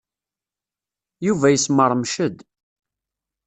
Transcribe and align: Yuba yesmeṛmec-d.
Yuba 1.25 1.47
yesmeṛmec-d. 1.49 2.37